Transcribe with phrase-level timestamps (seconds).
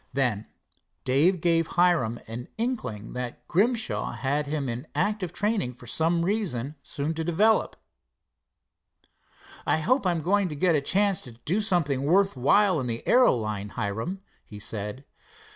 [0.13, 0.47] Then
[1.05, 6.73] Dave gave Hiram an inkling that Grimshaw had him in active training for some reason
[6.81, 7.75] soon to develop.
[9.63, 13.07] "I hope I'm going to get a chance to do something worth while in the
[13.07, 15.05] aero line, Hiram," he said.